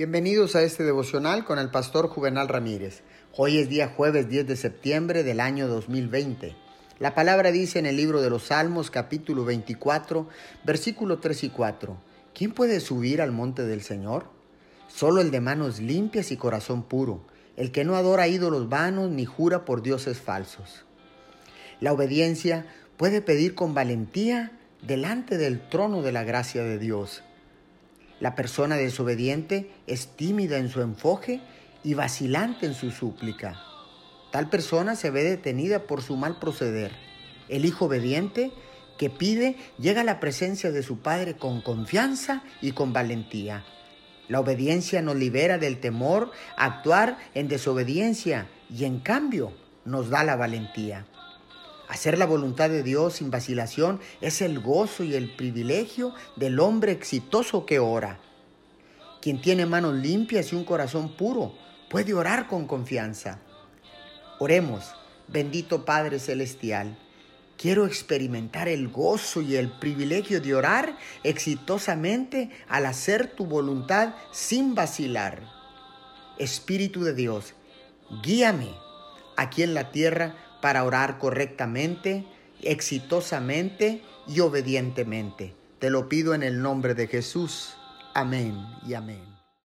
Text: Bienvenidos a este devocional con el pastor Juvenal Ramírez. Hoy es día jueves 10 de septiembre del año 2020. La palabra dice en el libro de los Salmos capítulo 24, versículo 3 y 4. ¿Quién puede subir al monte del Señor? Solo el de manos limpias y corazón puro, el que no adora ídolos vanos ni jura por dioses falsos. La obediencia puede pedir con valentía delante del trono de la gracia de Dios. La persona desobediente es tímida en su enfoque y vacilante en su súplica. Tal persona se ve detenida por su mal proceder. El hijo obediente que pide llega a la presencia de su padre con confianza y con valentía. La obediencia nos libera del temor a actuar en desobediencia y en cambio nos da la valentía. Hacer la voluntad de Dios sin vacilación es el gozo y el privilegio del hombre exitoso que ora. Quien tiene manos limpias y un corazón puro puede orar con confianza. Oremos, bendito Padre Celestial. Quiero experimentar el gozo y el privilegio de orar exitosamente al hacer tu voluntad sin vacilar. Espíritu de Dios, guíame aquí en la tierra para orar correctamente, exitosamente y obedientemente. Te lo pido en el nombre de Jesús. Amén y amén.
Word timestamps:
Bienvenidos 0.00 0.56
a 0.56 0.62
este 0.62 0.82
devocional 0.82 1.44
con 1.44 1.58
el 1.58 1.68
pastor 1.68 2.08
Juvenal 2.08 2.48
Ramírez. 2.48 3.02
Hoy 3.36 3.58
es 3.58 3.68
día 3.68 3.92
jueves 3.94 4.30
10 4.30 4.46
de 4.46 4.56
septiembre 4.56 5.24
del 5.24 5.40
año 5.40 5.68
2020. 5.68 6.56
La 6.98 7.14
palabra 7.14 7.52
dice 7.52 7.78
en 7.78 7.84
el 7.84 7.98
libro 7.98 8.22
de 8.22 8.30
los 8.30 8.44
Salmos 8.44 8.90
capítulo 8.90 9.44
24, 9.44 10.26
versículo 10.64 11.18
3 11.18 11.44
y 11.44 11.50
4. 11.50 11.98
¿Quién 12.32 12.52
puede 12.52 12.80
subir 12.80 13.20
al 13.20 13.30
monte 13.30 13.66
del 13.66 13.82
Señor? 13.82 14.24
Solo 14.88 15.20
el 15.20 15.30
de 15.30 15.42
manos 15.42 15.80
limpias 15.80 16.32
y 16.32 16.38
corazón 16.38 16.82
puro, 16.82 17.26
el 17.58 17.70
que 17.70 17.84
no 17.84 17.94
adora 17.94 18.26
ídolos 18.26 18.70
vanos 18.70 19.10
ni 19.10 19.26
jura 19.26 19.66
por 19.66 19.82
dioses 19.82 20.18
falsos. 20.18 20.86
La 21.78 21.92
obediencia 21.92 22.64
puede 22.96 23.20
pedir 23.20 23.54
con 23.54 23.74
valentía 23.74 24.58
delante 24.80 25.36
del 25.36 25.60
trono 25.68 26.00
de 26.00 26.12
la 26.12 26.24
gracia 26.24 26.64
de 26.64 26.78
Dios. 26.78 27.22
La 28.20 28.34
persona 28.34 28.76
desobediente 28.76 29.70
es 29.86 30.08
tímida 30.08 30.58
en 30.58 30.68
su 30.68 30.82
enfoque 30.82 31.40
y 31.82 31.94
vacilante 31.94 32.66
en 32.66 32.74
su 32.74 32.90
súplica. 32.90 33.58
Tal 34.30 34.50
persona 34.50 34.94
se 34.94 35.10
ve 35.10 35.24
detenida 35.24 35.84
por 35.84 36.02
su 36.02 36.16
mal 36.16 36.38
proceder. 36.38 36.92
El 37.48 37.64
hijo 37.64 37.86
obediente 37.86 38.52
que 38.98 39.08
pide 39.08 39.56
llega 39.78 40.02
a 40.02 40.04
la 40.04 40.20
presencia 40.20 40.70
de 40.70 40.82
su 40.82 40.98
padre 40.98 41.36
con 41.36 41.62
confianza 41.62 42.42
y 42.60 42.72
con 42.72 42.92
valentía. 42.92 43.64
La 44.28 44.38
obediencia 44.38 45.00
nos 45.00 45.16
libera 45.16 45.56
del 45.56 45.80
temor 45.80 46.30
a 46.56 46.66
actuar 46.66 47.16
en 47.34 47.48
desobediencia 47.48 48.48
y 48.68 48.84
en 48.84 49.00
cambio 49.00 49.52
nos 49.86 50.10
da 50.10 50.22
la 50.22 50.36
valentía. 50.36 51.06
Hacer 51.90 52.18
la 52.18 52.26
voluntad 52.26 52.70
de 52.70 52.84
Dios 52.84 53.14
sin 53.14 53.32
vacilación 53.32 53.98
es 54.20 54.42
el 54.42 54.60
gozo 54.60 55.02
y 55.02 55.16
el 55.16 55.34
privilegio 55.34 56.14
del 56.36 56.60
hombre 56.60 56.92
exitoso 56.92 57.66
que 57.66 57.80
ora. 57.80 58.20
Quien 59.20 59.40
tiene 59.40 59.66
manos 59.66 59.94
limpias 59.96 60.52
y 60.52 60.56
un 60.56 60.62
corazón 60.62 61.16
puro 61.16 61.52
puede 61.90 62.14
orar 62.14 62.46
con 62.46 62.68
confianza. 62.68 63.40
Oremos, 64.38 64.94
bendito 65.26 65.84
Padre 65.84 66.20
Celestial. 66.20 66.96
Quiero 67.58 67.86
experimentar 67.86 68.68
el 68.68 68.86
gozo 68.86 69.42
y 69.42 69.56
el 69.56 69.72
privilegio 69.80 70.40
de 70.40 70.54
orar 70.54 70.96
exitosamente 71.24 72.50
al 72.68 72.86
hacer 72.86 73.34
tu 73.34 73.46
voluntad 73.46 74.14
sin 74.30 74.76
vacilar. 74.76 75.42
Espíritu 76.38 77.02
de 77.02 77.14
Dios, 77.14 77.54
guíame 78.22 78.72
aquí 79.36 79.64
en 79.64 79.74
la 79.74 79.90
tierra 79.90 80.36
para 80.60 80.84
orar 80.84 81.18
correctamente, 81.18 82.24
exitosamente 82.62 84.02
y 84.26 84.40
obedientemente. 84.40 85.54
Te 85.78 85.90
lo 85.90 86.08
pido 86.08 86.34
en 86.34 86.42
el 86.42 86.60
nombre 86.60 86.94
de 86.94 87.06
Jesús. 87.06 87.74
Amén 88.14 88.56
y 88.86 88.94
amén. 88.94 89.39